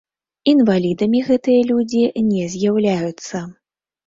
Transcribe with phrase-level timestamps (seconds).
[0.53, 2.01] Інвалідамі гэтыя людзі
[2.31, 3.45] не з'яўляюцца.